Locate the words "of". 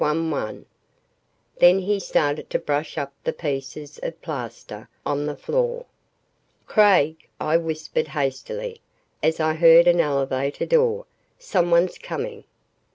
4.01-4.19